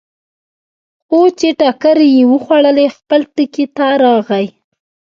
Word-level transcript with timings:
خو 1.05 1.19
چې 1.39 1.47
ټکرې 1.59 2.07
یې 2.15 2.23
وخوړلې، 2.31 2.87
خپل 2.97 3.21
ټکي 3.35 3.65
ته 3.75 3.85
راغی. 4.03 4.45